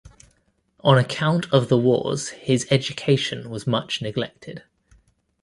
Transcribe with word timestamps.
On 0.79 0.97
account 0.97 1.45
of 1.53 1.69
the 1.69 1.77
wars 1.77 2.29
his 2.29 2.65
education 2.71 3.51
was 3.51 3.67
much 3.67 4.01
neglected. 4.01 4.63